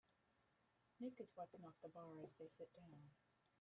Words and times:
Nick 0.99 1.19
is 1.21 1.35
wiping 1.37 1.63
off 1.63 1.75
the 1.83 1.87
bar 1.89 2.17
as 2.23 2.33
they 2.33 2.47
sit 2.47 2.73
down. 2.75 3.11